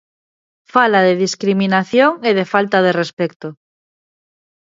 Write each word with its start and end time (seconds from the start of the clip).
Fala 0.73 0.99
de 1.07 1.13
discriminación 1.25 2.11
e 2.29 2.31
de 2.37 2.45
falta 2.53 2.77
de 2.85 2.91
respecto. 3.01 3.47